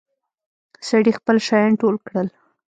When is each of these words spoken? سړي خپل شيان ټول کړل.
سړي 0.87 1.11
خپل 1.19 1.37
شيان 1.47 1.71
ټول 1.81 1.95
کړل. 2.07 2.27